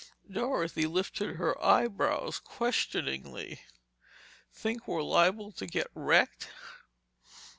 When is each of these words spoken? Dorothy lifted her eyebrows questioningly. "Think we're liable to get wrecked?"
Dorothy 0.31 0.87
lifted 0.87 1.35
her 1.35 1.63
eyebrows 1.63 2.39
questioningly. 2.39 3.61
"Think 4.51 4.87
we're 4.87 5.03
liable 5.03 5.51
to 5.51 5.67
get 5.67 5.91
wrecked?" 5.93 6.49